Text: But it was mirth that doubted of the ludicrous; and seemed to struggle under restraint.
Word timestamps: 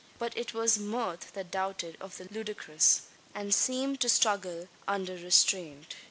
But 0.17 0.35
it 0.35 0.51
was 0.55 0.79
mirth 0.79 1.31
that 1.33 1.51
doubted 1.51 1.95
of 2.01 2.17
the 2.17 2.27
ludicrous; 2.31 3.03
and 3.35 3.53
seemed 3.53 3.99
to 4.01 4.09
struggle 4.09 4.67
under 4.87 5.13
restraint. 5.13 5.93